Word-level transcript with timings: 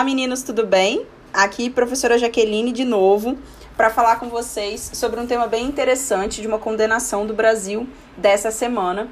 Olá, 0.00 0.06
meninos, 0.06 0.42
tudo 0.42 0.66
bem? 0.66 1.06
Aqui, 1.30 1.68
professora 1.68 2.16
Jaqueline 2.16 2.72
de 2.72 2.86
novo, 2.86 3.36
para 3.76 3.90
falar 3.90 4.18
com 4.18 4.30
vocês 4.30 4.92
sobre 4.94 5.20
um 5.20 5.26
tema 5.26 5.46
bem 5.46 5.66
interessante 5.66 6.40
de 6.40 6.48
uma 6.48 6.58
condenação 6.58 7.26
do 7.26 7.34
Brasil 7.34 7.86
dessa 8.16 8.50
semana, 8.50 9.10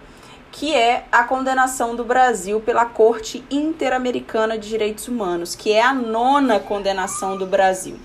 que 0.50 0.74
é 0.74 1.04
a 1.12 1.24
condenação 1.24 1.94
do 1.94 2.04
Brasil 2.04 2.58
pela 2.62 2.86
Corte 2.86 3.44
Interamericana 3.50 4.56
de 4.56 4.66
Direitos 4.66 5.08
Humanos, 5.08 5.54
que 5.54 5.72
é 5.72 5.82
a 5.82 5.92
nona 5.92 6.58
condenação 6.58 7.36
do 7.36 7.44
Brasil. 7.44 7.98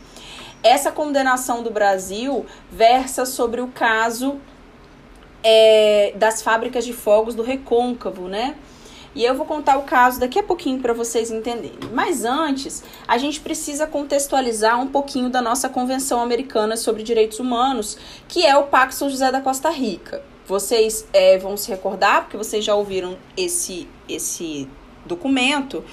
Essa 0.62 0.92
condenação 0.92 1.64
do 1.64 1.72
Brasil 1.72 2.46
versa 2.70 3.26
sobre 3.26 3.62
o 3.62 3.68
caso 3.68 4.42
é, 5.42 6.12
das 6.18 6.42
fábricas 6.42 6.84
de 6.84 6.92
fogos 6.92 7.34
do 7.34 7.44
Recôncavo, 7.44 8.28
né? 8.28 8.58
E 9.16 9.24
eu 9.24 9.36
vou 9.36 9.46
contar 9.46 9.78
o 9.78 9.84
caso 9.84 10.20
daqui 10.20 10.40
a 10.40 10.44
pouquinho 10.44 10.80
para 10.80 10.94
vocês 10.94 11.30
entenderem. 11.30 11.78
Mas 11.94 12.26
antes, 12.26 12.84
a 13.08 13.18
gente 13.18 13.40
precisa 13.40 13.86
contextualizar 13.86 14.80
um 14.82 14.88
pouquinho 14.88 15.30
da 15.30 15.42
nossa 15.42 15.70
Convenção 15.70 16.22
Americana 16.22 16.76
sobre 16.76 17.04
Direitos 17.04 17.40
Humanos, 17.40 17.98
que 18.28 18.46
é 18.46 18.58
o 18.58 18.64
Pacto 18.64 18.96
São 18.96 19.10
José 19.10 19.32
da 19.32 19.42
Costa 19.42 19.70
Rica. 19.70 20.24
Vocês 20.48 21.06
é, 21.14 21.38
vão 21.38 21.56
se 21.56 21.70
recordar, 21.70 22.24
porque 22.24 22.38
vocês 22.38 22.66
já 22.66 22.76
ouviram 22.76 23.18
esse, 23.38 23.88
esse 24.10 24.68
documento, 25.06 25.84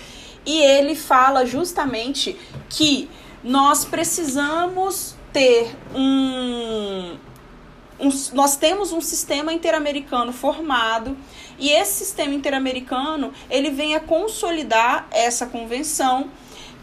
e 0.45 0.63
ele 0.63 0.95
fala 0.95 1.45
justamente 1.45 2.37
que 2.69 3.09
nós 3.45 3.85
precisamos 3.85 5.15
ter 5.33 5.77
um, 5.95 6.50
um, 8.11 8.35
nós 8.35 8.57
temos 8.57 8.93
um 8.93 9.01
sistema 9.01 9.53
interamericano 9.53 10.33
formado 10.33 11.17
e 11.59 11.71
esse 11.71 12.05
sistema 12.05 12.35
interamericano 12.35 13.33
ele 13.49 13.71
vem 13.71 13.95
a 13.95 14.01
consolidar 14.01 15.07
essa 15.11 15.47
convenção 15.47 16.31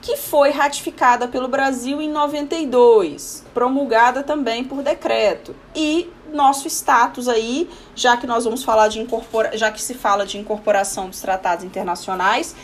que 0.01 0.15
foi 0.15 0.51
ratificada 0.51 1.27
pelo 1.27 1.47
Brasil 1.47 2.01
em 2.01 2.09
92, 2.09 3.43
promulgada 3.53 4.23
também 4.23 4.63
por 4.63 4.81
decreto. 4.81 5.55
E 5.75 6.09
nosso 6.31 6.67
status 6.67 7.27
aí, 7.27 7.69
já 7.95 8.15
que 8.15 8.27
nós 8.27 8.45
vamos 8.45 8.63
falar 8.63 8.87
de 8.87 8.99
incorpora, 8.99 9.57
já 9.57 9.71
que 9.71 9.81
se 9.81 9.93
fala 9.93 10.25
de 10.25 10.37
incorporação 10.37 11.09
dos 11.09 11.19
tratados 11.19 11.65
internacionais, 11.65 12.55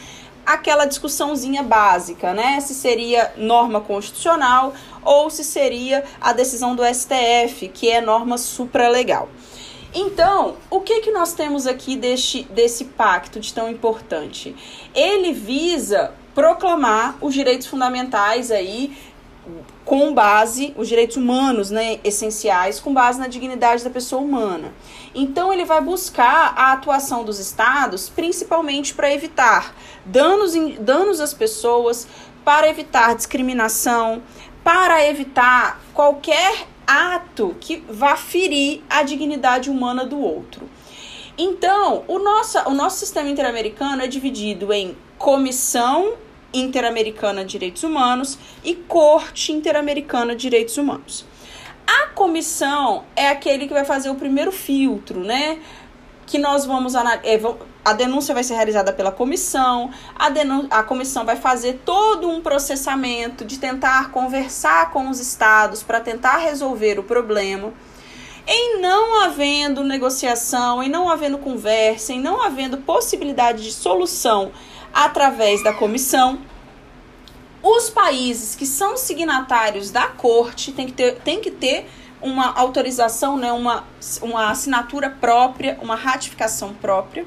aquela 0.45 0.86
discussãozinha 0.86 1.64
básica, 1.64 2.34
né? 2.34 2.59
Se 2.59 2.73
seria 2.73 3.34
norma 3.38 3.81
constitucional 3.81 4.73
ou 5.06 5.30
se 5.30 5.44
seria 5.44 6.04
a 6.20 6.34
decisão 6.34 6.76
do 6.76 6.84
STF, 6.84 7.70
que 7.73 7.90
é 7.90 8.02
norma 8.02 8.38
supralegal. 8.38 9.30
Então, 9.94 10.56
o 10.72 10.82
que, 10.82 11.02
que 11.02 11.12
nós 11.12 11.34
temos 11.34 11.68
aqui 11.68 11.96
deste, 11.96 12.44
desse 12.46 12.86
pacto 12.86 13.40
de 13.40 13.54
tão 13.54 13.70
importante? 13.70 14.56
Ele 14.96 15.31
visa 15.31 16.14
proclamar 16.34 17.16
os 17.22 17.34
direitos 17.34 17.68
fundamentais 17.68 18.50
aí 18.50 18.98
com 19.86 20.14
base, 20.14 20.74
os 20.78 20.88
direitos 20.88 21.18
humanos, 21.18 21.70
né, 21.70 22.00
essenciais, 22.04 22.80
com 22.80 22.94
base 22.94 23.20
na 23.20 23.28
dignidade 23.28 23.84
da 23.84 23.90
pessoa 23.90 24.22
humana. 24.22 24.74
Então, 25.14 25.52
ele 25.52 25.66
vai 25.66 25.81
buscar 25.81 26.54
a 26.56 26.72
atuação 26.72 27.24
dos 27.24 27.38
estados, 27.38 28.09
principalmente 28.09 28.94
para 28.94 29.14
evitar 29.14 29.76
danos, 30.06 30.56
em, 30.56 30.76
danos 30.76 31.20
às 31.20 31.34
pessoas, 31.34 32.08
para 32.46 32.70
evitar 32.70 33.16
discriminação, 33.16 34.24
para 34.64 35.06
evitar 35.08 35.81
qualquer 35.94 36.67
ato 36.88 37.56
que 37.59 37.83
vá 37.89 38.16
ferir 38.16 38.81
a 38.89 39.03
dignidade 39.03 39.69
humana 39.69 40.06
do 40.06 40.19
outro. 40.19 40.69
Então, 41.38 42.03
o 42.07 42.19
nosso, 42.19 42.59
o 42.69 42.73
nosso 42.73 42.97
sistema 42.97 43.29
interamericano 43.29 44.03
é 44.03 44.07
dividido 44.07 44.72
em 44.72 44.96
Comissão 45.18 46.13
Interamericana 46.53 47.44
de 47.44 47.52
Direitos 47.52 47.84
Humanos 47.84 48.38
e 48.63 48.75
Corte 48.75 49.52
Interamericana 49.52 50.35
de 50.35 50.41
Direitos 50.44 50.78
Humanos. 50.78 51.25
A 51.88 52.07
comissão 52.07 53.03
é 53.16 53.28
aquele 53.28 53.68
que 53.68 53.73
vai 53.73 53.84
fazer 53.84 54.09
o 54.09 54.16
primeiro 54.16 54.52
filtro, 54.52 55.22
né? 55.22 55.59
Que 56.28 56.38
nós 56.38 56.66
vamos 56.66 56.96
analisar. 56.96 57.25
É, 57.25 57.41
a 57.84 57.92
denúncia 57.92 58.34
vai 58.34 58.44
ser 58.44 58.56
realizada 58.56 58.94
pela 58.94 59.12
comissão, 59.12 59.92
a, 60.16 60.30
a 60.80 60.84
comissão 60.84 61.26
vai 61.26 61.36
fazer 61.36 61.82
todo 61.86 62.30
um 62.30 62.42
processamento 62.42 63.44
de 63.44 63.60
tentar 63.60 64.10
conversar 64.12 64.92
com 64.92 65.10
os 65.10 65.20
estados 65.20 65.84
para 65.84 66.00
tentar 66.00 66.38
resolver 66.38 66.98
o 66.98 67.04
problema. 67.04 67.74
Em 68.48 68.82
não 68.82 69.24
havendo 69.24 69.84
negociação, 69.84 70.82
em 70.84 70.90
não 70.90 71.10
havendo 71.10 71.38
conversa, 71.38 72.14
em 72.14 72.22
não 72.22 72.42
havendo 72.42 72.78
possibilidade 72.78 73.64
de 73.64 73.72
solução 73.72 74.52
através 74.94 75.64
da 75.64 75.74
comissão, 75.74 76.40
os 77.62 77.90
países 77.90 78.56
que 78.56 78.66
são 78.66 78.98
signatários 78.98 79.92
da 79.92 80.08
corte 80.08 80.74
têm 80.74 80.88
que 80.88 80.94
ter, 80.94 81.16
têm 81.20 81.40
que 81.40 81.52
ter 81.52 81.90
uma 82.22 82.54
autorização, 82.54 83.38
né, 83.38 83.52
uma, 83.52 83.86
uma 84.22 84.50
assinatura 84.50 85.10
própria, 85.10 85.78
uma 85.82 85.96
ratificação 85.96 86.74
própria 86.74 87.26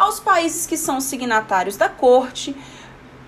aos 0.00 0.18
países 0.18 0.66
que 0.66 0.78
são 0.78 0.98
signatários 0.98 1.76
da 1.76 1.86
corte 1.86 2.56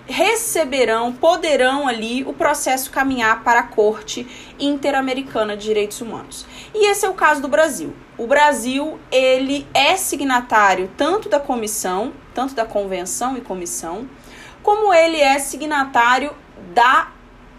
receberão, 0.07 1.13
poderão 1.13 1.87
ali 1.87 2.23
o 2.23 2.33
processo 2.33 2.89
caminhar 2.89 3.43
para 3.43 3.59
a 3.59 3.67
Corte 3.67 4.27
Interamericana 4.59 5.55
de 5.55 5.65
Direitos 5.65 6.01
Humanos. 6.01 6.47
E 6.73 6.89
esse 6.89 7.05
é 7.05 7.09
o 7.09 7.13
caso 7.13 7.43
do 7.43 7.47
Brasil. 7.47 7.93
O 8.17 8.25
Brasil, 8.25 8.99
ele 9.11 9.67
é 9.71 9.95
signatário 9.95 10.89
tanto 10.97 11.29
da 11.29 11.39
comissão, 11.39 12.11
tanto 12.33 12.55
da 12.55 12.65
convenção 12.65 13.37
e 13.37 13.41
comissão, 13.41 14.09
como 14.63 14.91
ele 14.91 15.21
é 15.21 15.37
signatário 15.37 16.33
da 16.73 17.11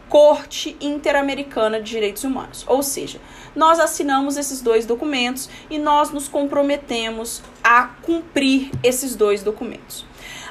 Corte 0.08 0.76
Interamericana 0.80 1.80
de 1.80 1.90
Direitos 1.90 2.24
Humanos. 2.24 2.64
Ou 2.68 2.82
seja, 2.82 3.20
nós 3.54 3.80
assinamos 3.80 4.36
esses 4.36 4.60
dois 4.60 4.86
documentos 4.86 5.48
e 5.70 5.78
nós 5.78 6.10
nos 6.10 6.28
comprometemos 6.28 7.42
a 7.62 7.86
cumprir 8.02 8.70
esses 8.82 9.16
dois 9.16 9.42
documentos. 9.42 10.04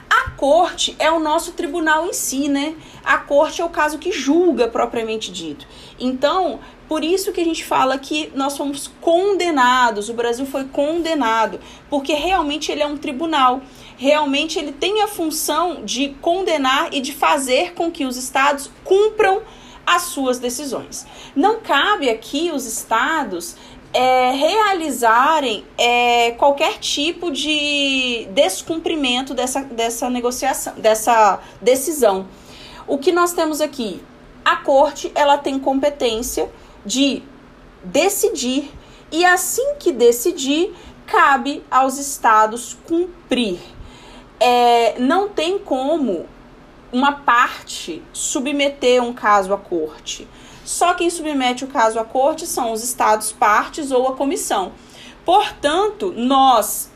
A 0.09 0.29
corte 0.31 0.95
é 0.99 1.09
o 1.09 1.19
nosso 1.19 1.53
tribunal 1.53 2.05
em 2.05 2.13
si, 2.13 2.47
né? 2.47 2.75
A 3.03 3.17
corte 3.17 3.61
é 3.61 3.65
o 3.65 3.69
caso 3.69 3.97
que 3.97 4.11
julga 4.11 4.67
propriamente 4.67 5.31
dito. 5.31 5.65
Então, 5.99 6.59
por 6.87 7.03
isso 7.03 7.31
que 7.31 7.41
a 7.41 7.43
gente 7.43 7.65
fala 7.65 7.97
que 7.97 8.31
nós 8.35 8.55
fomos 8.55 8.91
condenados, 9.01 10.09
o 10.09 10.13
Brasil 10.13 10.45
foi 10.45 10.65
condenado, 10.65 11.59
porque 11.89 12.13
realmente 12.13 12.71
ele 12.71 12.83
é 12.83 12.87
um 12.87 12.97
tribunal. 12.97 13.61
Realmente 14.03 14.59
ele 14.59 14.73
tem 14.73 15.01
a 15.01 15.07
função 15.07 15.85
de 15.85 16.09
condenar 16.21 16.93
e 16.93 16.99
de 16.99 17.13
fazer 17.13 17.73
com 17.73 17.89
que 17.89 18.05
os 18.05 18.17
estados 18.17 18.69
cumpram 18.83 19.41
as 19.85 20.01
suas 20.01 20.39
decisões. 20.39 21.07
Não 21.33 21.61
cabe 21.61 22.09
aqui 22.09 22.51
os 22.53 22.65
estados 22.65 23.55
é, 23.93 24.31
realizarem 24.31 25.63
é, 25.77 26.31
qualquer 26.31 26.79
tipo 26.79 27.31
de 27.31 28.27
descumprimento 28.31 29.33
dessa, 29.33 29.61
dessa 29.61 30.09
negociação, 30.09 30.73
dessa 30.75 31.39
decisão. 31.61 32.27
O 32.85 32.97
que 32.97 33.09
nós 33.09 33.31
temos 33.31 33.61
aqui? 33.61 34.01
A 34.43 34.57
corte 34.57 35.13
ela 35.15 35.37
tem 35.37 35.57
competência 35.57 36.51
de 36.85 37.23
decidir 37.81 38.69
e 39.09 39.23
assim 39.23 39.75
que 39.79 39.93
decidir 39.93 40.75
cabe 41.05 41.63
aos 41.71 41.97
estados 41.97 42.75
cumprir. 42.85 43.61
É, 44.45 44.99
não 44.99 45.29
tem 45.29 45.57
como 45.57 46.25
uma 46.91 47.13
parte 47.13 48.03
submeter 48.11 49.01
um 49.01 49.13
caso 49.13 49.53
à 49.53 49.57
corte. 49.57 50.27
Só 50.65 50.93
quem 50.93 51.09
submete 51.09 51.63
o 51.63 51.67
caso 51.67 51.97
à 51.97 52.03
corte 52.03 52.45
são 52.45 52.73
os 52.73 52.83
estados 52.83 53.31
partes 53.31 53.89
ou 53.89 54.07
a 54.07 54.15
comissão. 54.15 54.73
Portanto, 55.23 56.13
nós, 56.15 56.91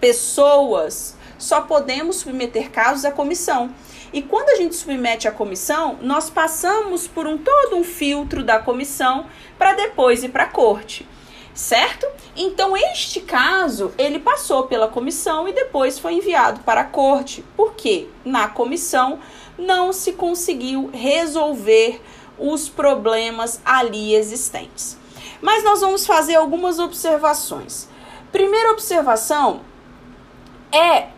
pessoas, 0.00 1.16
só 1.36 1.62
podemos 1.62 2.16
submeter 2.16 2.70
casos 2.70 3.04
à 3.04 3.10
comissão. 3.10 3.74
E 4.12 4.22
quando 4.22 4.50
a 4.50 4.56
gente 4.56 4.76
submete 4.76 5.26
à 5.26 5.32
comissão, 5.32 5.98
nós 6.00 6.30
passamos 6.30 7.08
por 7.08 7.26
um 7.26 7.38
todo 7.38 7.76
um 7.76 7.82
filtro 7.82 8.44
da 8.44 8.58
comissão 8.58 9.26
para 9.58 9.74
depois 9.74 10.22
ir 10.22 10.28
para 10.28 10.44
a 10.44 10.48
corte. 10.48 11.08
Certo? 11.54 12.06
Então, 12.34 12.74
este 12.76 13.20
caso, 13.20 13.92
ele 13.98 14.18
passou 14.18 14.64
pela 14.64 14.88
comissão 14.88 15.46
e 15.46 15.52
depois 15.52 15.98
foi 15.98 16.14
enviado 16.14 16.60
para 16.60 16.80
a 16.80 16.84
corte. 16.84 17.44
Porque 17.56 18.08
na 18.24 18.48
comissão 18.48 19.18
não 19.58 19.92
se 19.92 20.12
conseguiu 20.12 20.90
resolver 20.92 22.00
os 22.38 22.68
problemas 22.68 23.60
ali 23.64 24.14
existentes. 24.14 24.98
Mas 25.40 25.62
nós 25.62 25.80
vamos 25.80 26.06
fazer 26.06 26.36
algumas 26.36 26.78
observações. 26.78 27.88
Primeira 28.30 28.70
observação 28.70 29.60
é 30.72 31.08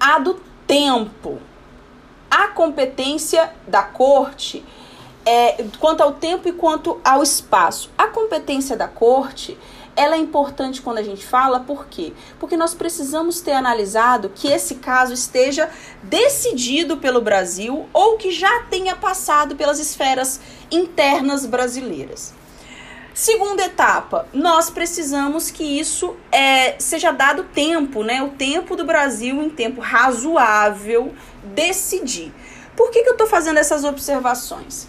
a 0.00 0.18
do 0.18 0.40
tempo. 0.66 1.38
A 2.30 2.48
competência 2.48 3.52
da 3.68 3.82
corte 3.82 4.64
é, 5.24 5.64
quanto 5.78 6.02
ao 6.02 6.12
tempo 6.12 6.48
e 6.48 6.52
quanto 6.52 7.00
ao 7.04 7.22
espaço. 7.22 7.90
A 7.96 8.08
competência 8.08 8.76
da 8.76 8.88
corte 8.88 9.56
ela 9.96 10.16
é 10.16 10.18
importante 10.18 10.82
quando 10.82 10.98
a 10.98 11.02
gente 11.02 11.24
fala, 11.24 11.60
por 11.60 11.86
quê? 11.86 12.12
Porque 12.38 12.56
nós 12.56 12.74
precisamos 12.74 13.40
ter 13.40 13.52
analisado 13.52 14.30
que 14.34 14.48
esse 14.48 14.76
caso 14.76 15.12
esteja 15.12 15.70
decidido 16.02 16.96
pelo 16.96 17.20
Brasil 17.20 17.88
ou 17.92 18.16
que 18.16 18.32
já 18.32 18.62
tenha 18.64 18.96
passado 18.96 19.54
pelas 19.54 19.78
esferas 19.78 20.40
internas 20.70 21.46
brasileiras. 21.46 22.34
Segunda 23.14 23.64
etapa, 23.64 24.26
nós 24.32 24.68
precisamos 24.68 25.48
que 25.48 25.62
isso 25.62 26.16
é, 26.32 26.74
seja 26.80 27.12
dado 27.12 27.44
tempo, 27.44 28.02
né? 28.02 28.20
O 28.20 28.30
tempo 28.30 28.74
do 28.74 28.84
Brasil, 28.84 29.40
em 29.40 29.48
tempo 29.48 29.80
razoável, 29.80 31.14
decidir. 31.44 32.34
Por 32.76 32.90
que, 32.90 33.04
que 33.04 33.08
eu 33.08 33.12
estou 33.12 33.28
fazendo 33.28 33.58
essas 33.58 33.84
observações? 33.84 34.88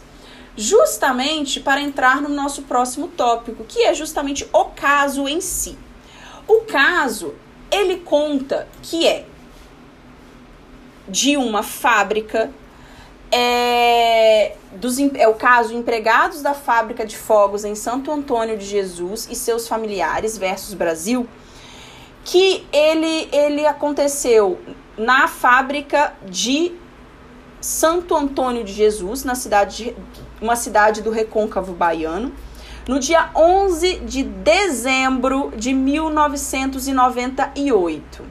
Justamente 0.57 1.59
para 1.59 1.81
entrar 1.81 2.21
no 2.21 2.29
nosso 2.29 2.63
próximo 2.63 3.07
tópico, 3.09 3.63
que 3.65 3.83
é 3.83 3.93
justamente 3.93 4.47
o 4.53 4.65
caso 4.65 5.27
em 5.27 5.41
si. 5.41 5.77
O 6.47 6.61
caso, 6.61 7.35
ele 7.71 7.97
conta 7.97 8.67
que 8.81 9.07
é 9.07 9.25
de 11.07 11.37
uma 11.37 11.61
fábrica 11.61 12.51
é, 13.31 14.55
dos, 14.73 14.97
é 14.99 15.27
o 15.27 15.33
caso 15.33 15.73
empregados 15.73 16.41
da 16.41 16.53
fábrica 16.53 17.05
de 17.05 17.17
fogos 17.17 17.65
em 17.65 17.75
Santo 17.75 18.11
Antônio 18.11 18.57
de 18.57 18.65
Jesus 18.65 19.27
e 19.29 19.35
seus 19.35 19.67
familiares 19.67 20.37
versus 20.37 20.73
Brasil, 20.73 21.27
que 22.23 22.65
ele, 22.71 23.29
ele 23.31 23.65
aconteceu 23.65 24.59
na 24.97 25.27
fábrica 25.27 26.13
de 26.25 26.73
Santo 27.85 28.15
Antônio 28.15 28.63
de 28.63 28.73
Jesus, 28.73 29.23
na 29.23 29.35
cidade 29.35 29.83
de, 29.83 29.95
uma 30.41 30.55
cidade 30.55 31.03
do 31.03 31.11
recôncavo 31.11 31.71
baiano, 31.71 32.33
no 32.87 32.99
dia 32.99 33.29
11 33.35 33.99
de 33.99 34.23
dezembro 34.23 35.53
de 35.55 35.71
1998. 35.71 38.23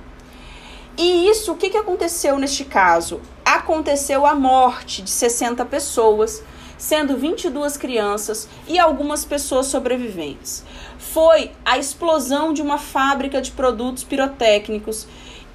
E 0.99 1.29
isso, 1.29 1.53
o 1.53 1.57
que, 1.57 1.71
que 1.71 1.77
aconteceu 1.77 2.37
neste 2.37 2.65
caso? 2.65 3.21
Aconteceu 3.45 4.27
a 4.27 4.35
morte 4.35 5.03
de 5.03 5.11
60 5.11 5.65
pessoas, 5.67 6.43
sendo 6.77 7.17
22 7.17 7.77
crianças 7.77 8.49
e 8.67 8.77
algumas 8.77 9.25
pessoas 9.25 9.67
sobreviventes. 9.67 10.65
Foi 10.99 11.53
a 11.65 11.79
explosão 11.79 12.53
de 12.53 12.61
uma 12.61 12.79
fábrica 12.79 13.41
de 13.41 13.53
produtos 13.53 14.03
pirotécnicos 14.03 15.07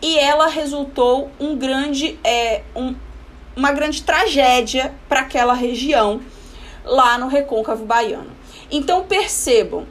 e 0.02 0.18
ela 0.18 0.48
resultou 0.48 1.30
um 1.38 1.58
grande, 1.58 2.18
é, 2.24 2.64
um, 2.74 2.96
uma 3.60 3.74
grande 3.74 4.04
tragédia 4.04 4.96
para 5.10 5.20
aquela 5.20 5.54
região 5.54 6.22
lá 6.86 7.18
no 7.18 7.28
recôncavo 7.28 7.86
baiano. 7.86 8.32
Então 8.72 9.04
percebam, 9.04 9.86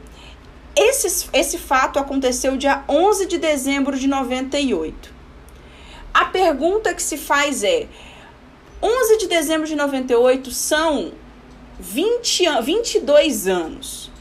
esse, 0.75 1.29
esse 1.31 1.57
fato 1.59 1.99
aconteceu 1.99 2.57
dia 2.57 2.83
11 2.89 3.27
de 3.27 3.37
dezembro 3.37 3.97
de 3.97 4.07
98. 4.07 5.13
A 6.11 6.25
pergunta 6.25 6.93
que 6.93 7.01
se 7.01 7.15
faz 7.15 7.63
é: 7.63 7.87
11 8.81 9.17
de 9.19 9.27
dezembro 9.27 9.67
de 9.67 9.75
98 9.75 10.49
são 10.49 11.11
20, 11.79 12.61
22 12.63 13.47
anos. 13.47 14.11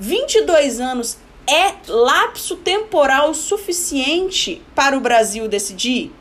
22 0.00 0.80
anos 0.80 1.18
é 1.46 1.74
lapso 1.86 2.56
temporal 2.56 3.34
suficiente 3.34 4.60
para 4.74 4.96
o 4.96 5.00
Brasil 5.00 5.46
decidir? 5.46 6.12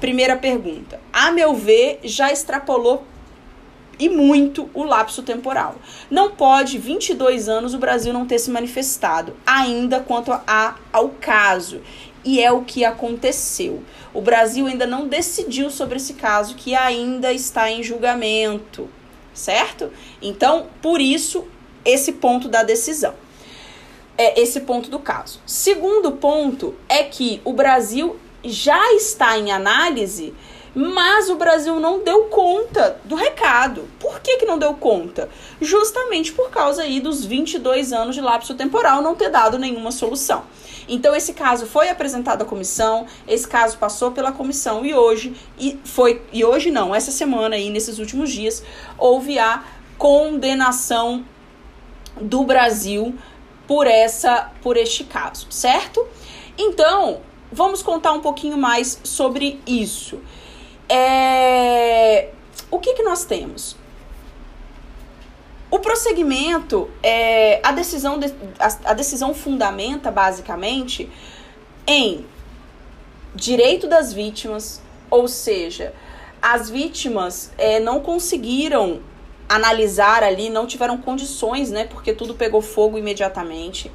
Primeira 0.00 0.34
pergunta. 0.34 0.98
A 1.12 1.30
meu 1.30 1.54
ver, 1.54 2.00
já 2.02 2.32
extrapolou 2.32 3.04
e 3.98 4.08
muito 4.08 4.70
o 4.72 4.82
lapso 4.82 5.22
temporal. 5.22 5.76
Não 6.10 6.30
pode 6.30 6.78
22 6.78 7.50
anos 7.50 7.74
o 7.74 7.78
Brasil 7.78 8.10
não 8.10 8.26
ter 8.26 8.38
se 8.38 8.50
manifestado 8.50 9.36
ainda 9.46 10.00
quanto 10.00 10.32
a, 10.32 10.76
ao 10.90 11.10
caso. 11.10 11.82
E 12.24 12.42
é 12.42 12.50
o 12.50 12.62
que 12.62 12.82
aconteceu. 12.82 13.82
O 14.14 14.22
Brasil 14.22 14.66
ainda 14.66 14.86
não 14.86 15.06
decidiu 15.06 15.70
sobre 15.70 15.98
esse 15.98 16.14
caso, 16.14 16.54
que 16.54 16.74
ainda 16.74 17.32
está 17.32 17.70
em 17.70 17.82
julgamento, 17.82 18.88
certo? 19.34 19.90
Então, 20.20 20.66
por 20.80 21.00
isso, 21.00 21.46
esse 21.84 22.12
ponto 22.12 22.48
da 22.48 22.62
decisão. 22.62 23.14
É 24.16 24.40
esse 24.40 24.60
ponto 24.60 24.90
do 24.90 24.98
caso. 24.98 25.40
Segundo 25.46 26.12
ponto 26.12 26.74
é 26.88 27.04
que 27.04 27.40
o 27.44 27.52
Brasil 27.52 28.16
já 28.44 28.92
está 28.94 29.38
em 29.38 29.52
análise 29.52 30.34
mas 30.74 31.28
o 31.28 31.36
Brasil 31.36 31.80
não 31.80 32.02
deu 32.02 32.24
conta 32.24 33.00
do 33.04 33.14
recado. 33.14 33.88
Por 33.98 34.20
que, 34.20 34.36
que 34.38 34.46
não 34.46 34.58
deu 34.58 34.74
conta? 34.74 35.28
Justamente 35.60 36.32
por 36.32 36.50
causa 36.50 36.82
aí 36.82 37.00
dos 37.00 37.24
22 37.24 37.92
anos 37.92 38.14
de 38.14 38.20
lapso 38.20 38.54
temporal 38.54 39.02
não 39.02 39.14
ter 39.14 39.30
dado 39.30 39.58
nenhuma 39.58 39.90
solução. 39.90 40.44
Então 40.88 41.14
esse 41.14 41.32
caso 41.32 41.66
foi 41.66 41.88
apresentado 41.88 42.42
à 42.42 42.44
comissão, 42.44 43.06
esse 43.26 43.46
caso 43.46 43.78
passou 43.78 44.10
pela 44.10 44.32
comissão 44.32 44.84
e 44.84 44.94
hoje 44.94 45.34
e 45.58 45.78
foi 45.84 46.22
e 46.32 46.44
hoje 46.44 46.70
não, 46.70 46.94
essa 46.94 47.10
semana 47.10 47.54
aí 47.56 47.70
nesses 47.70 47.98
últimos 47.98 48.30
dias 48.30 48.62
houve 48.98 49.38
a 49.38 49.62
condenação 49.96 51.24
do 52.20 52.42
Brasil 52.42 53.14
por 53.68 53.86
essa 53.86 54.50
por 54.62 54.76
este 54.76 55.04
caso, 55.04 55.46
certo? 55.50 56.04
Então, 56.58 57.20
vamos 57.50 57.82
contar 57.82 58.12
um 58.12 58.20
pouquinho 58.20 58.56
mais 58.56 59.00
sobre 59.04 59.60
isso. 59.66 60.20
É... 60.88 62.30
O 62.70 62.78
que, 62.78 62.94
que 62.94 63.02
nós 63.02 63.24
temos? 63.24 63.76
O 65.70 65.78
prosseguimento, 65.78 66.90
é, 67.02 67.60
a, 67.62 67.70
decisão 67.70 68.18
de, 68.18 68.26
a, 68.58 68.90
a 68.90 68.92
decisão 68.92 69.32
fundamenta 69.32 70.10
basicamente 70.10 71.08
em 71.86 72.26
direito 73.34 73.86
das 73.86 74.12
vítimas, 74.12 74.82
ou 75.08 75.28
seja, 75.28 75.94
as 76.42 76.68
vítimas 76.68 77.52
é, 77.56 77.78
não 77.78 78.00
conseguiram 78.00 79.00
analisar 79.48 80.22
ali, 80.22 80.50
não 80.50 80.66
tiveram 80.66 80.96
condições, 80.98 81.70
né? 81.70 81.84
Porque 81.84 82.12
tudo 82.12 82.34
pegou 82.34 82.60
fogo 82.60 82.98
imediatamente. 82.98 83.90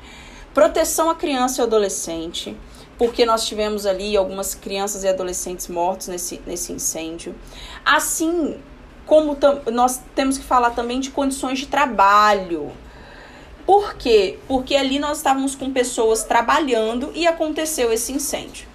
Proteção 0.53 1.09
à 1.09 1.15
criança 1.15 1.61
e 1.61 1.63
adolescente 1.63 2.55
porque 2.97 3.25
nós 3.25 3.45
tivemos 3.45 3.86
ali 3.86 4.15
algumas 4.15 4.56
crianças 4.56 5.03
e 5.03 5.07
adolescentes 5.07 5.68
mortos 5.68 6.07
nesse, 6.07 6.42
nesse 6.45 6.71
incêndio. 6.71 7.36
Assim 7.83 8.57
como 9.06 9.38
nós 9.71 10.01
temos 10.15 10.38
que 10.38 10.43
falar 10.43 10.72
também 10.72 11.00
de 11.00 11.12
condições 11.12 11.60
de 11.60 11.67
trabalho. 11.67 12.72
Por 13.65 13.96
quê? 13.96 14.39
Porque 14.48 14.75
ali 14.75 15.00
nós 15.00 15.17
estávamos 15.17 15.55
com 15.55 15.72
pessoas 15.72 16.24
trabalhando 16.24 17.12
e 17.13 17.27
aconteceu 17.27 17.91
esse 17.91 18.12
incêndio. 18.12 18.67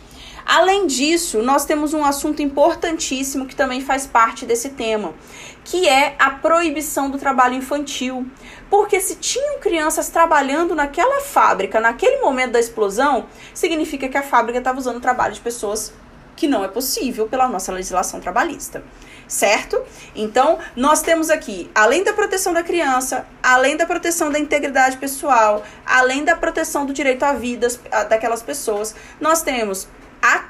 Além 0.52 0.88
disso, 0.88 1.44
nós 1.44 1.64
temos 1.64 1.94
um 1.94 2.04
assunto 2.04 2.42
importantíssimo 2.42 3.46
que 3.46 3.54
também 3.54 3.80
faz 3.80 4.04
parte 4.04 4.44
desse 4.44 4.70
tema, 4.70 5.14
que 5.62 5.88
é 5.88 6.16
a 6.18 6.28
proibição 6.28 7.08
do 7.08 7.16
trabalho 7.16 7.54
infantil. 7.54 8.26
Porque 8.68 8.98
se 8.98 9.14
tinham 9.14 9.60
crianças 9.60 10.08
trabalhando 10.08 10.74
naquela 10.74 11.20
fábrica, 11.20 11.78
naquele 11.78 12.20
momento 12.20 12.50
da 12.50 12.58
explosão, 12.58 13.26
significa 13.54 14.08
que 14.08 14.18
a 14.18 14.24
fábrica 14.24 14.58
estava 14.58 14.76
usando 14.76 14.96
o 14.96 15.00
trabalho 15.00 15.34
de 15.34 15.40
pessoas 15.40 15.92
que 16.34 16.48
não 16.48 16.64
é 16.64 16.68
possível 16.68 17.28
pela 17.28 17.46
nossa 17.46 17.70
legislação 17.70 18.18
trabalhista. 18.18 18.82
Certo? 19.28 19.80
Então, 20.16 20.58
nós 20.74 21.00
temos 21.00 21.30
aqui, 21.30 21.70
além 21.72 22.02
da 22.02 22.12
proteção 22.12 22.52
da 22.52 22.64
criança, 22.64 23.24
além 23.40 23.76
da 23.76 23.86
proteção 23.86 24.32
da 24.32 24.38
integridade 24.40 24.96
pessoal, 24.96 25.62
além 25.86 26.24
da 26.24 26.34
proteção 26.34 26.84
do 26.84 26.92
direito 26.92 27.22
à 27.22 27.34
vida 27.34 27.68
daquelas 28.08 28.42
pessoas, 28.42 28.96
nós 29.20 29.42
temos 29.42 29.86
a, 30.22 30.44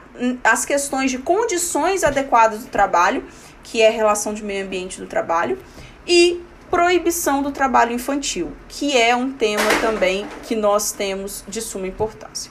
as 0.44 0.64
questões 0.64 1.10
de 1.10 1.18
condições 1.18 2.04
adequadas 2.04 2.64
do 2.64 2.70
trabalho, 2.70 3.24
que 3.62 3.80
é 3.82 3.90
relação 3.90 4.34
de 4.34 4.42
meio 4.42 4.64
ambiente 4.64 5.00
do 5.00 5.06
trabalho, 5.06 5.58
e 6.06 6.42
proibição 6.70 7.42
do 7.42 7.50
trabalho 7.50 7.92
infantil, 7.92 8.52
que 8.68 8.96
é 8.96 9.14
um 9.14 9.32
tema 9.32 9.70
também 9.80 10.26
que 10.44 10.54
nós 10.54 10.92
temos 10.92 11.44
de 11.48 11.60
suma 11.60 11.86
importância. 11.86 12.50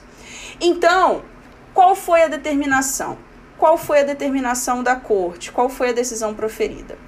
Então, 0.60 1.22
qual 1.72 1.94
foi 1.94 2.22
a 2.22 2.28
determinação? 2.28 3.16
Qual 3.56 3.76
foi 3.76 4.00
a 4.00 4.04
determinação 4.04 4.82
da 4.82 4.96
corte? 4.96 5.50
Qual 5.50 5.68
foi 5.68 5.90
a 5.90 5.92
decisão 5.92 6.34
proferida? 6.34 6.98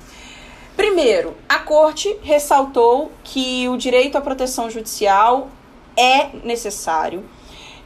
Primeiro, 0.76 1.36
a 1.48 1.58
corte 1.58 2.18
ressaltou 2.22 3.12
que 3.22 3.68
o 3.68 3.76
direito 3.76 4.16
à 4.16 4.20
proteção 4.20 4.70
judicial 4.70 5.50
é 5.96 6.30
necessário 6.44 7.24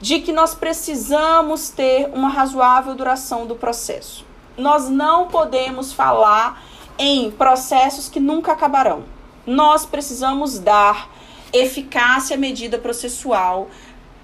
de 0.00 0.20
que 0.20 0.32
nós 0.32 0.54
precisamos 0.54 1.70
ter 1.70 2.08
uma 2.12 2.28
razoável 2.28 2.94
duração 2.94 3.46
do 3.46 3.56
processo. 3.56 4.24
Nós 4.56 4.88
não 4.88 5.28
podemos 5.28 5.92
falar 5.92 6.62
em 6.98 7.30
processos 7.30 8.08
que 8.08 8.20
nunca 8.20 8.52
acabarão. 8.52 9.04
Nós 9.46 9.84
precisamos 9.86 10.58
dar 10.58 11.10
eficácia 11.52 12.36
à 12.36 12.38
medida 12.38 12.78
processual 12.78 13.68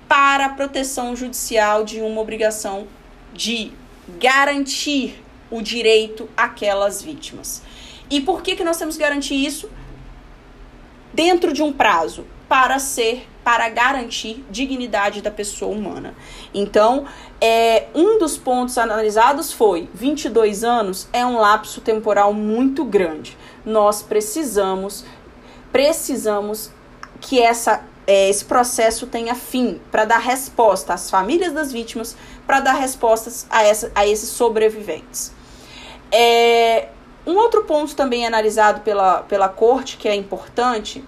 para 0.08 0.46
a 0.46 0.50
proteção 0.50 1.16
judicial 1.16 1.84
de 1.84 2.00
uma 2.00 2.20
obrigação 2.20 2.86
de 3.32 3.72
garantir 4.18 5.22
o 5.50 5.62
direito 5.62 6.28
àquelas 6.36 7.02
vítimas. 7.02 7.62
E 8.10 8.20
por 8.20 8.42
que, 8.42 8.56
que 8.56 8.64
nós 8.64 8.76
temos 8.76 8.96
que 8.96 9.02
garantir 9.02 9.34
isso? 9.34 9.70
dentro 11.12 11.52
de 11.52 11.62
um 11.62 11.72
prazo 11.72 12.24
para 12.52 12.78
ser 12.78 13.26
para 13.42 13.70
garantir 13.70 14.44
dignidade 14.50 15.22
da 15.22 15.30
pessoa 15.30 15.74
humana. 15.74 16.14
Então, 16.52 17.06
é, 17.40 17.86
um 17.94 18.18
dos 18.18 18.36
pontos 18.36 18.76
analisados 18.76 19.50
foi 19.50 19.88
22 19.94 20.62
anos 20.62 21.08
é 21.14 21.24
um 21.24 21.38
lapso 21.38 21.80
temporal 21.80 22.34
muito 22.34 22.84
grande. 22.84 23.38
Nós 23.64 24.02
precisamos 24.02 25.02
precisamos 25.72 26.70
que 27.22 27.40
essa 27.40 27.82
é, 28.06 28.28
esse 28.28 28.44
processo 28.44 29.06
tenha 29.06 29.34
fim 29.34 29.80
para 29.90 30.04
dar 30.04 30.18
resposta 30.18 30.92
às 30.92 31.10
famílias 31.10 31.54
das 31.54 31.72
vítimas, 31.72 32.14
para 32.46 32.60
dar 32.60 32.74
respostas 32.74 33.46
a, 33.48 33.62
essa, 33.64 33.90
a 33.94 34.06
esses 34.06 34.28
sobreviventes. 34.28 35.32
É, 36.10 36.88
um 37.26 37.34
outro 37.34 37.64
ponto 37.64 37.96
também 37.96 38.26
analisado 38.26 38.82
pela, 38.82 39.22
pela 39.22 39.48
corte, 39.48 39.96
que 39.96 40.06
é 40.06 40.14
importante, 40.14 41.02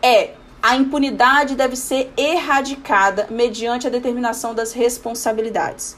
é 0.00 0.34
a 0.66 0.74
impunidade 0.74 1.54
deve 1.54 1.76
ser 1.76 2.12
erradicada 2.16 3.28
mediante 3.30 3.86
a 3.86 3.90
determinação 3.90 4.52
das 4.52 4.72
responsabilidades. 4.72 5.96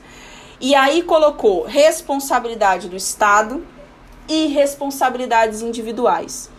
E 0.60 0.74
aí 0.74 1.02
colocou 1.02 1.64
responsabilidade 1.64 2.86
do 2.86 2.94
Estado 2.94 3.66
e 4.28 4.48
responsabilidades 4.48 5.62
individuais. 5.62 6.50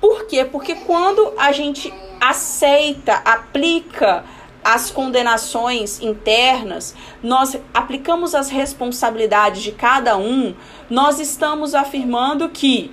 Por 0.00 0.24
quê? 0.24 0.46
Porque 0.46 0.76
quando 0.76 1.34
a 1.36 1.52
gente 1.52 1.92
aceita, 2.18 3.16
aplica 3.16 4.24
as 4.64 4.90
condenações 4.90 6.00
internas, 6.00 6.94
nós 7.22 7.54
aplicamos 7.74 8.34
as 8.34 8.48
responsabilidades 8.48 9.60
de 9.62 9.72
cada 9.72 10.16
um, 10.16 10.54
nós 10.88 11.20
estamos 11.20 11.74
afirmando 11.74 12.48
que 12.48 12.90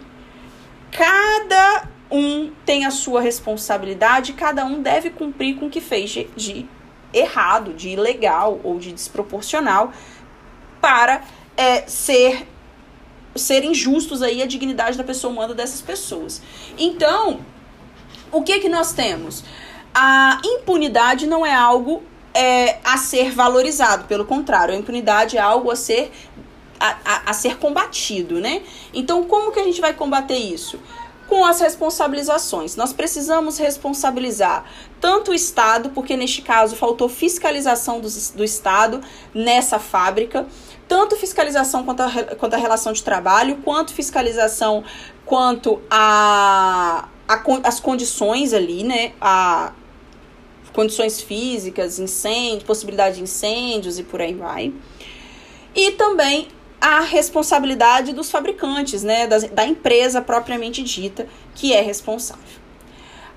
cada 0.92 1.88
um 2.12 2.52
tem 2.66 2.86
a 2.86 2.92
sua 2.92 3.22
responsabilidade, 3.22 4.34
cada 4.34 4.66
um 4.66 4.82
deve 4.82 5.10
cumprir 5.10 5.58
com 5.58 5.68
o 5.68 5.70
que 5.70 5.82
fez 5.82 6.10
de, 6.10 6.24
de 6.36 6.66
errado, 7.14 7.74
de 7.74 7.90
ilegal 7.90 8.60
ou 8.64 8.80
de 8.80 8.92
desproporcional 8.92 9.94
para 10.82 11.22
é, 11.56 11.88
ser 11.88 12.48
ser 13.36 13.64
injustos 13.64 14.22
aí 14.24 14.42
a 14.42 14.48
dignidade 14.48 14.98
da 14.98 15.04
pessoa 15.04 15.32
humana 15.32 15.54
dessas 15.54 15.82
pessoas. 15.82 16.42
Então, 16.78 17.40
o 18.32 18.42
que 18.42 18.60
que 18.60 18.68
nós 18.68 18.92
temos? 18.92 19.44
A 19.94 20.42
impunidade 20.44 21.28
não 21.28 21.46
é 21.46 21.54
algo 21.54 22.04
é, 22.34 22.80
a 22.84 22.98
ser 22.98 23.32
valorizado, 23.32 24.06
pelo 24.06 24.26
contrário, 24.26 24.74
a 24.74 24.78
impunidade 24.78 25.38
é 25.38 25.40
algo 25.40 25.72
a 25.72 25.76
ser 25.76 26.12
a, 26.80 26.98
a, 27.04 27.22
a 27.32 27.34
ser 27.34 27.58
combatido, 27.58 28.40
né? 28.40 28.62
Então, 28.94 29.26
como 29.26 29.52
que 29.52 29.60
a 29.60 29.64
gente 29.64 29.82
vai 29.82 29.94
combater 29.94 30.38
isso? 30.38 30.80
Com 31.30 31.46
as 31.46 31.62
responsabilizações. 31.62 32.76
Nós 32.76 32.92
precisamos 32.92 33.60
responsabilizar 33.60 34.66
tanto 35.00 35.30
o 35.30 35.34
Estado, 35.34 35.92
porque 35.92 36.18
neste 36.18 36.42
caso 36.42 36.76
faltou 36.76 37.08
fiscalização 37.08 38.02
do, 38.02 38.10
do 38.36 38.44
Estado 38.44 39.00
nessa 39.34 39.78
fábrica, 39.78 40.48
tanto 40.88 41.16
fiscalização 41.16 41.86
quanto 41.86 42.02
a, 42.02 42.12
quanto 42.36 42.56
a 42.56 42.58
relação 42.58 42.92
de 42.92 43.04
trabalho, 43.04 43.58
quanto 43.58 43.94
fiscalização 43.94 44.84
quanto 45.24 45.80
a, 45.88 47.08
a 47.28 47.44
as 47.64 47.80
condições 47.80 48.52
ali, 48.52 48.84
né? 48.84 49.14
A, 49.22 49.72
condições 50.74 51.22
físicas, 51.22 52.00
incêndio, 52.00 52.66
possibilidade 52.66 53.18
de 53.18 53.24
incêndios 53.24 54.00
e 54.00 54.04
por 54.04 54.22
aí 54.22 54.34
vai. 54.34 54.74
E 55.76 55.92
também 55.92 56.48
a 56.80 57.02
responsabilidade 57.02 58.14
dos 58.14 58.32
fabricantes, 58.32 59.04
né, 59.04 59.28
da, 59.28 59.40
da 59.40 59.66
empresa 59.66 60.22
propriamente 60.22 60.82
dita, 60.84 61.28
que 61.56 61.74
é 61.74 61.82
responsável. 61.82 62.60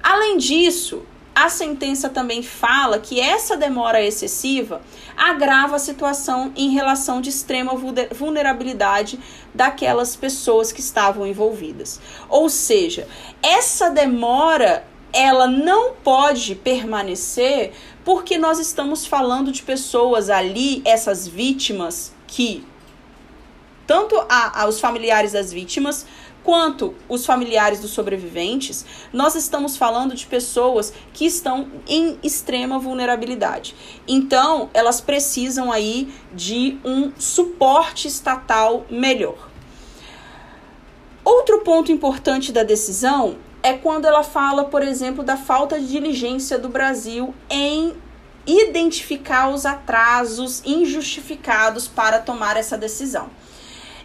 Além 0.03 0.37
disso, 0.37 1.03
a 1.35 1.49
sentença 1.49 2.09
também 2.09 2.43
fala 2.43 2.99
que 2.99 3.19
essa 3.19 3.57
demora 3.57 4.03
excessiva 4.03 4.83
agrava 5.17 5.77
a 5.77 5.79
situação 5.79 6.53
em 6.55 6.71
relação 6.71 7.21
de 7.21 7.31
extrema 7.31 7.73
vulnerabilidade 8.11 9.19
daquelas 9.55 10.15
pessoas 10.15 10.73
que 10.73 10.81
estavam 10.81 11.27
envolvidas. 11.27 12.01
Ou 12.29 12.49
seja, 12.49 13.09
essa 13.43 13.89
demora 13.91 14.85
ela 15.13 15.47
não 15.47 15.93
pode 15.95 16.55
permanecer 16.55 17.73
porque 18.05 18.39
nós 18.39 18.59
estamos 18.59 19.07
falando 19.07 19.53
de 19.53 19.63
pessoas 19.63 20.31
ali, 20.31 20.83
essas 20.85 21.29
vítimas 21.29 22.13
que 22.27 22.65
tanto 23.87 24.17
a, 24.29 24.63
aos 24.63 24.81
familiares 24.81 25.33
das 25.33 25.53
vítimas 25.53 26.07
quanto 26.43 26.95
os 27.09 27.25
familiares 27.25 27.81
dos 27.81 27.91
sobreviventes, 27.91 28.85
nós 29.13 29.35
estamos 29.35 29.77
falando 29.77 30.15
de 30.15 30.27
pessoas 30.27 30.93
que 31.13 31.25
estão 31.25 31.71
em 31.87 32.19
extrema 32.23 32.79
vulnerabilidade. 32.79 33.75
Então, 34.07 34.69
elas 34.75 35.01
precisam 35.01 35.71
aí 35.71 36.13
de 36.33 36.79
um 36.85 37.13
suporte 37.19 38.09
estatal 38.09 38.85
melhor. 38.91 39.49
Outro 41.25 41.61
ponto 41.61 41.93
importante 41.93 42.51
da 42.51 42.65
decisão 42.65 43.37
é 43.63 43.75
quando 43.75 44.07
ela 44.07 44.25
fala, 44.25 44.65
por 44.65 44.83
exemplo, 44.83 45.23
da 45.23 45.37
falta 45.37 45.79
de 45.79 45.87
diligência 45.87 46.59
do 46.59 46.69
Brasil 46.69 47.33
em 47.49 47.95
identificar 48.45 49.51
os 49.51 49.65
atrasos 49.65 50.63
injustificados 50.65 51.87
para 51.87 52.19
tomar 52.19 52.57
essa 52.57 52.77
decisão 52.77 53.31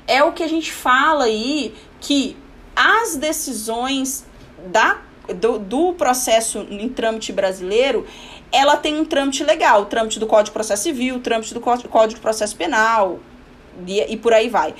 é 0.08 0.24
o 0.24 0.32
que 0.32 0.42
a 0.42 0.48
gente 0.48 0.72
fala 0.72 1.26
aí 1.26 1.76
que 2.00 2.38
as 2.76 3.16
decisões 3.16 4.26
da, 4.68 5.02
do, 5.36 5.60
do 5.60 5.94
processo 5.94 6.66
em 6.70 6.88
trâmite 6.90 7.34
brasileiro 7.34 8.06
ela 8.52 8.78
tem 8.78 8.98
um 9.00 9.06
trâmite 9.06 9.44
legal, 9.44 9.82
o 9.82 9.86
trâmite 9.86 10.20
do 10.20 10.26
Código 10.26 10.46
de 10.46 10.52
Processo 10.52 10.84
Civil, 10.84 11.16
o 11.16 11.20
trâmite 11.20 11.54
do 11.54 11.60
Código 11.60 12.08
de 12.08 12.20
Processo 12.20 12.56
Penal 12.56 13.20
e, 13.86 14.00
e 14.14 14.18
por 14.18 14.34
aí 14.34 14.48
vai. 14.48 14.74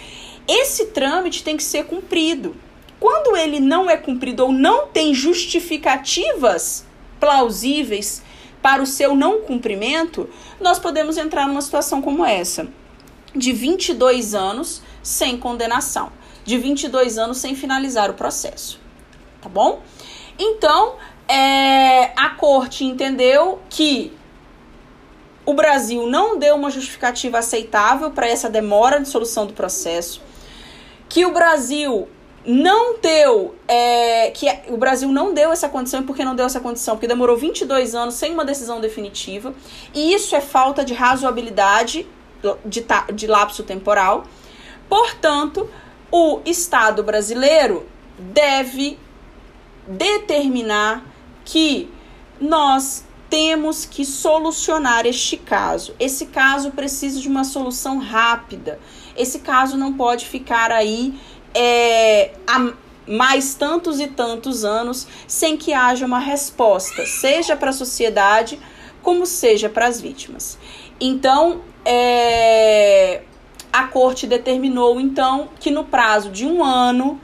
Esse 0.48 0.88
trâmite 0.88 1.44
tem 1.44 1.58
que 1.58 1.64
ser 1.64 1.86
cumprido. 1.86 2.56
Quando 3.00 3.36
ele 3.36 3.60
não 3.60 3.90
é 3.90 3.98
cumprido 3.98 4.46
ou 4.46 4.52
não 4.52 4.88
tem 4.88 5.14
justificativas 5.14 6.86
plausíveis 7.20 8.24
para 8.62 8.82
o 8.82 8.88
seu 8.88 9.16
não 9.16 9.42
cumprimento, 9.42 10.30
nós 10.60 10.80
podemos 10.80 11.18
entrar 11.18 11.48
numa 11.48 11.62
situação 11.62 12.02
como 12.02 12.26
essa, 12.26 12.68
de 13.36 13.52
22 13.52 14.34
anos 14.34 14.82
sem 15.02 15.38
condenação, 15.38 16.12
de 16.44 16.58
22 16.58 17.18
anos 17.18 17.38
sem 17.38 17.56
finalizar 17.56 18.10
o 18.10 18.14
processo. 18.14 18.80
Tá 19.42 19.50
bom? 19.50 19.82
Então, 20.40 20.96
é, 21.28 22.12
a 22.16 22.30
corte 22.38 22.86
entendeu 22.86 23.60
que 23.70 24.14
o 25.46 25.54
Brasil 25.54 26.08
não 26.08 26.38
deu 26.38 26.56
uma 26.56 26.70
justificativa 26.70 27.38
aceitável 27.40 28.12
para 28.12 28.28
essa 28.28 28.50
demora 28.50 29.00
de 29.00 29.08
solução 29.08 29.46
do 29.46 29.54
processo, 29.54 30.22
que 31.08 31.26
o 31.26 31.32
Brasil 31.32 32.08
não 32.46 33.00
deu, 33.00 33.56
é, 33.68 34.32
que 34.32 34.46
o 34.70 34.78
Brasil 34.78 35.10
não 35.10 35.34
deu 35.34 35.52
essa 35.52 35.70
condição, 35.70 36.02
e 36.02 36.04
por 36.04 36.16
que 36.16 36.24
não 36.24 36.36
deu 36.36 36.46
essa 36.46 36.60
condição? 36.60 36.96
Porque 36.96 37.08
demorou 37.08 37.36
22 37.38 37.96
anos 37.96 38.16
sem 38.16 38.34
uma 38.34 38.46
decisão 38.46 38.80
definitiva, 38.80 39.54
e 39.94 40.14
isso 40.14 40.36
é 40.36 40.42
falta 40.42 40.84
de 40.84 40.94
razoabilidade 40.94 42.08
de, 42.66 42.86
de 43.14 43.28
lapso 43.28 43.64
temporal, 43.64 44.26
Portanto, 44.90 45.70
o 46.12 46.40
Estado 46.46 47.04
brasileiro 47.04 47.86
deve 48.18 48.98
determinar 49.88 51.04
que 51.44 51.90
nós 52.40 53.04
temos 53.30 53.86
que 53.86 54.06
solucionar 54.06 55.06
este 55.06 55.36
caso. 55.36 55.94
Esse 56.00 56.28
caso 56.28 56.72
precisa 56.72 57.20
de 57.20 57.28
uma 57.28 57.44
solução 57.44 58.00
rápida. 58.00 58.80
Esse 59.16 59.40
caso 59.40 59.78
não 59.78 59.94
pode 59.94 60.26
ficar 60.26 60.72
aí 60.72 61.20
é, 61.54 62.34
há 62.46 62.72
mais 63.06 63.56
tantos 63.56 64.00
e 64.00 64.08
tantos 64.08 64.64
anos 64.64 65.08
sem 65.28 65.58
que 65.58 65.74
haja 65.74 66.06
uma 66.06 66.20
resposta, 66.20 67.06
seja 67.06 67.56
para 67.56 67.70
a 67.70 67.74
sociedade 67.74 68.60
como 69.02 69.26
seja 69.26 69.70
para 69.70 69.88
as 69.88 70.02
vítimas. 70.02 70.58
Então, 71.00 71.62
é, 71.86 73.22
a 73.72 73.84
corte 73.84 74.26
determinou 74.26 75.00
então 75.00 75.50
que 75.60 75.70
no 75.70 75.86
prazo 75.86 76.30
de 76.32 76.46
um 76.46 76.64
ano 76.64 77.22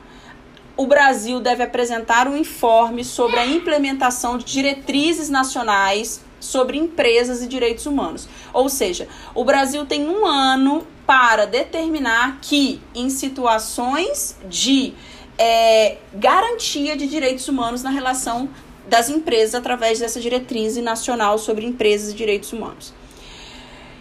o 0.75 0.87
Brasil 0.87 1.39
deve 1.39 1.63
apresentar 1.63 2.27
um 2.27 2.35
informe 2.35 3.03
sobre 3.03 3.39
a 3.39 3.45
implementação 3.45 4.37
de 4.37 4.45
diretrizes 4.45 5.29
nacionais 5.29 6.21
sobre 6.39 6.77
empresas 6.77 7.41
e 7.41 7.47
direitos 7.47 7.85
humanos. 7.85 8.27
Ou 8.51 8.67
seja, 8.69 9.07
o 9.33 9.45
Brasil 9.45 9.85
tem 9.85 10.07
um 10.07 10.25
ano 10.25 10.85
para 11.05 11.45
determinar 11.45 12.39
que, 12.41 12.81
em 12.93 13.09
situações 13.09 14.37
de 14.49 14.93
é, 15.37 15.97
garantia 16.13 16.95
de 16.95 17.07
direitos 17.07 17.47
humanos 17.47 17.83
na 17.83 17.89
relação 17.89 18.49
das 18.87 19.09
empresas 19.09 19.55
através 19.55 19.99
dessa 19.99 20.19
diretriz 20.19 20.75
nacional 20.77 21.37
sobre 21.37 21.65
empresas 21.65 22.11
e 22.11 22.15
direitos 22.15 22.51
humanos. 22.51 22.93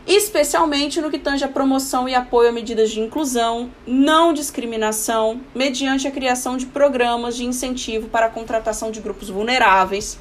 Especialmente 0.07 1.01
no 1.01 1.11
que 1.11 1.19
tange 1.19 1.45
a 1.45 1.49
promoção 1.49 2.09
e 2.09 2.15
apoio 2.15 2.49
a 2.49 2.53
medidas 2.53 2.91
de 2.91 3.01
inclusão, 3.01 3.71
não 3.87 4.33
discriminação, 4.33 5.41
mediante 5.55 6.09
a 6.09 6.11
criação 6.11 6.57
de 6.57 6.67
programas 6.67 7.37
de 7.37 7.45
incentivo 7.45 8.09
para 8.09 8.27
a 8.27 8.31
contratação 8.31 8.91
de 8.91 9.01
grupos 9.01 9.29
vulneráveis, 9.29 10.19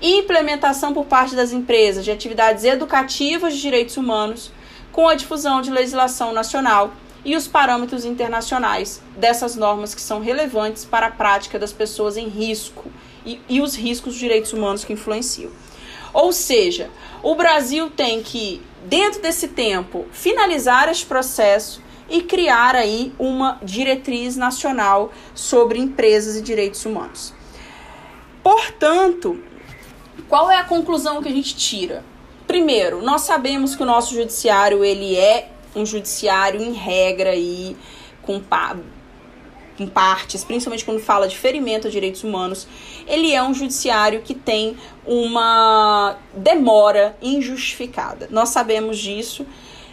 e 0.00 0.18
implementação 0.18 0.92
por 0.92 1.06
parte 1.06 1.34
das 1.34 1.52
empresas 1.52 2.04
de 2.04 2.10
atividades 2.10 2.64
educativas 2.64 3.54
de 3.54 3.60
direitos 3.60 3.96
humanos, 3.96 4.52
com 4.92 5.08
a 5.08 5.14
difusão 5.14 5.60
de 5.60 5.70
legislação 5.70 6.32
nacional 6.32 6.92
e 7.24 7.34
os 7.34 7.48
parâmetros 7.48 8.04
internacionais 8.04 9.00
dessas 9.16 9.56
normas 9.56 9.94
que 9.94 10.00
são 10.00 10.20
relevantes 10.20 10.84
para 10.84 11.06
a 11.06 11.10
prática 11.10 11.58
das 11.58 11.72
pessoas 11.72 12.16
em 12.16 12.28
risco 12.28 12.84
e, 13.24 13.40
e 13.48 13.60
os 13.60 13.74
riscos 13.74 14.12
dos 14.12 14.20
direitos 14.20 14.52
humanos 14.52 14.84
que 14.84 14.92
influenciam. 14.92 15.50
Ou 16.14 16.32
seja, 16.32 16.88
o 17.22 17.34
Brasil 17.34 17.90
tem 17.90 18.22
que, 18.22 18.62
dentro 18.84 19.20
desse 19.20 19.48
tempo, 19.48 20.06
finalizar 20.12 20.88
este 20.88 21.04
processo 21.04 21.82
e 22.08 22.22
criar 22.22 22.76
aí 22.76 23.12
uma 23.18 23.58
diretriz 23.62 24.36
nacional 24.36 25.12
sobre 25.34 25.80
empresas 25.80 26.36
e 26.36 26.42
direitos 26.42 26.86
humanos. 26.86 27.34
Portanto, 28.42 29.42
qual 30.28 30.50
é 30.50 30.58
a 30.58 30.64
conclusão 30.64 31.20
que 31.20 31.28
a 31.28 31.32
gente 31.32 31.56
tira? 31.56 32.04
Primeiro, 32.46 33.02
nós 33.02 33.22
sabemos 33.22 33.74
que 33.74 33.82
o 33.82 33.86
nosso 33.86 34.14
judiciário 34.14 34.84
ele 34.84 35.16
é 35.16 35.50
um 35.74 35.84
judiciário 35.84 36.62
em 36.62 36.72
regra 36.72 37.34
e 37.34 37.76
com 38.22 38.38
em 39.78 39.86
partes, 39.86 40.44
principalmente 40.44 40.84
quando 40.84 41.00
fala 41.00 41.26
de 41.26 41.36
ferimento 41.36 41.86
a 41.86 41.90
direitos 41.90 42.22
humanos, 42.22 42.66
ele 43.06 43.32
é 43.32 43.42
um 43.42 43.52
judiciário 43.52 44.22
que 44.22 44.34
tem 44.34 44.76
uma 45.06 46.16
demora 46.34 47.16
injustificada. 47.20 48.28
Nós 48.30 48.50
sabemos 48.50 48.98
disso 48.98 49.46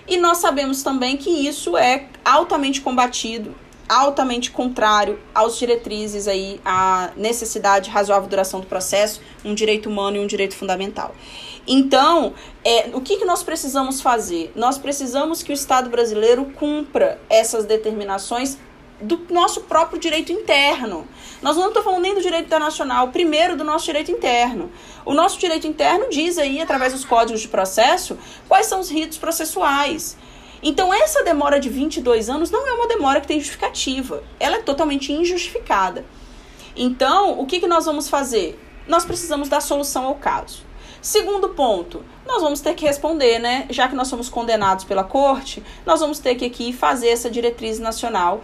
e 0.08 0.18
nós 0.18 0.38
sabemos 0.38 0.84
também 0.84 1.18
que 1.18 1.30
isso 1.30 1.78
é 1.78 2.08
altamente 2.24 2.82
combatido, 2.82 3.56
altamente 3.88 4.52
contrário 4.52 5.20
aos 5.34 5.58
diretrizes 5.58 6.28
aí 6.28 6.62
à 6.64 7.12
necessidade 7.18 7.90
razoável 7.90 8.30
duração 8.30 8.60
do 8.60 8.68
processo, 8.68 9.22
um 9.44 9.54
direito 9.54 9.90
humano 9.90 10.18
e 10.18 10.20
um 10.20 10.28
direito 10.28 10.56
fundamental. 10.56 11.14
Então, 11.68 12.34
é, 12.64 12.90
o 12.94 13.02
que, 13.02 13.18
que 13.18 13.26
nós 13.26 13.44
precisamos 13.44 14.02
fazer? 14.02 14.52
Nós 14.56 14.78
precisamos 14.78 15.44
que 15.44 15.52
o 15.52 15.54
Estado 15.54 15.90
brasileiro 15.90 16.46
cumpra 16.56 17.20
essas 17.30 17.66
determinações 17.66 18.58
do 19.02 19.26
nosso 19.30 19.62
próprio 19.62 20.00
direito 20.00 20.32
interno. 20.32 21.08
Nós 21.42 21.58
não 21.58 21.68
estamos 21.68 21.84
falando 21.84 22.02
nem 22.02 22.14
do 22.14 22.22
direito 22.22 22.46
internacional, 22.46 23.10
primeiro 23.10 23.58
do 23.58 23.64
nosso 23.64 23.86
direito 23.86 24.12
interno. 24.12 24.72
O 25.04 25.14
nosso 25.14 25.40
direito 25.40 25.68
interno 25.68 26.10
diz 26.10 26.38
aí, 26.38 26.62
através 26.62 26.94
dos 26.94 27.04
códigos 27.04 27.42
de 27.42 27.48
processo, 27.48 28.18
quais 28.48 28.68
são 28.68 28.80
os 28.80 28.90
ritos 28.90 29.18
processuais. 29.18 30.18
Então, 30.64 30.94
essa 30.94 31.24
demora 31.24 31.60
de 31.60 31.70
22 31.70 32.30
anos 32.30 32.52
não 32.52 32.68
é 32.68 32.74
uma 32.74 32.88
demora 32.88 33.20
que 33.20 33.28
tem 33.28 33.40
justificativa. 33.40 34.24
Ela 34.40 34.58
é 34.58 34.62
totalmente 34.62 35.12
injustificada. 35.12 36.06
Então, 36.76 37.40
o 37.40 37.46
que, 37.46 37.60
que 37.60 37.68
nós 37.68 37.86
vamos 37.86 38.08
fazer? 38.08 38.60
Nós 38.88 39.04
precisamos 39.04 39.50
dar 39.50 39.62
solução 39.62 40.06
ao 40.06 40.16
caso. 40.16 40.64
Segundo 41.02 41.50
ponto, 41.50 42.06
nós 42.28 42.44
vamos 42.44 42.62
ter 42.62 42.76
que 42.76 42.86
responder, 42.86 43.40
né? 43.40 43.66
Já 43.72 43.88
que 43.88 43.96
nós 43.96 44.08
somos 44.08 44.30
condenados 44.30 44.86
pela 44.86 45.04
corte, 45.04 45.64
nós 45.84 46.00
vamos 46.00 46.20
ter 46.20 46.36
que 46.36 46.46
aqui 46.46 46.72
fazer 46.72 47.10
essa 47.10 47.28
diretriz 47.28 47.80
nacional 47.80 48.44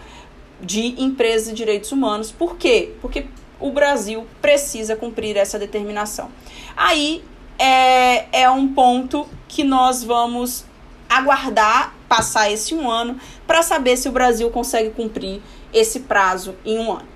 de 0.61 1.01
empresas 1.01 1.49
e 1.49 1.53
direitos 1.53 1.91
humanos. 1.91 2.31
Por 2.31 2.57
quê? 2.57 2.93
Porque 3.01 3.25
o 3.59 3.71
Brasil 3.71 4.25
precisa 4.41 4.95
cumprir 4.95 5.35
essa 5.37 5.57
determinação. 5.57 6.29
Aí 6.75 7.23
é, 7.57 8.41
é 8.43 8.49
um 8.49 8.73
ponto 8.73 9.27
que 9.47 9.63
nós 9.63 10.03
vamos 10.03 10.65
aguardar 11.09 11.95
passar 12.07 12.51
esse 12.51 12.73
um 12.73 12.89
ano 12.89 13.19
para 13.45 13.61
saber 13.61 13.97
se 13.97 14.07
o 14.07 14.11
Brasil 14.11 14.49
consegue 14.49 14.91
cumprir 14.91 15.41
esse 15.73 16.01
prazo 16.01 16.55
em 16.65 16.79
um 16.79 16.91
ano. 16.91 17.07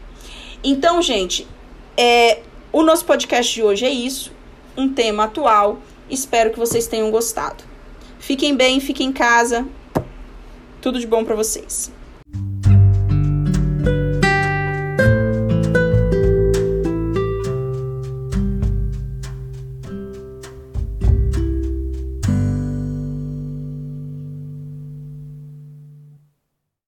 Então, 0.64 1.02
gente, 1.02 1.48
é, 1.98 2.42
o 2.72 2.84
nosso 2.84 3.06
podcast 3.06 3.54
de 3.54 3.64
hoje 3.64 3.86
é 3.86 3.90
isso, 3.90 4.32
um 4.78 4.90
tema 4.90 5.26
atual. 5.26 5.80
Espero 6.10 6.52
que 6.52 6.60
vocês 6.60 6.88
tenham 6.88 7.10
gostado. 7.10 7.64
Fiquem 8.20 8.56
bem, 8.56 8.80
fiquem 8.80 9.08
em 9.08 9.14
casa. 9.14 9.66
Tudo 10.82 11.00
de 11.00 11.08
bom 11.08 11.24
para 11.24 11.36
vocês. 11.36 11.92